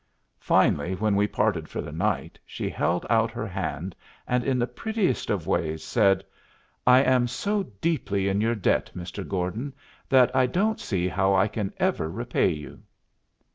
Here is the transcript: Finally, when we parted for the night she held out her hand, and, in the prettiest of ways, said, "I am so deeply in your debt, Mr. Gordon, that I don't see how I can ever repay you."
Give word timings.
Finally, 0.39 0.95
when 0.95 1.15
we 1.15 1.27
parted 1.27 1.69
for 1.69 1.79
the 1.79 1.91
night 1.91 2.39
she 2.43 2.71
held 2.71 3.05
out 3.07 3.29
her 3.29 3.45
hand, 3.45 3.95
and, 4.25 4.43
in 4.43 4.57
the 4.57 4.65
prettiest 4.65 5.29
of 5.29 5.45
ways, 5.45 5.83
said, 5.83 6.23
"I 6.87 7.03
am 7.03 7.27
so 7.27 7.67
deeply 7.81 8.27
in 8.27 8.41
your 8.41 8.55
debt, 8.55 8.89
Mr. 8.95 9.23
Gordon, 9.27 9.73
that 10.09 10.35
I 10.35 10.47
don't 10.47 10.79
see 10.79 11.07
how 11.07 11.35
I 11.35 11.47
can 11.47 11.71
ever 11.79 12.09
repay 12.09 12.49
you." 12.49 12.81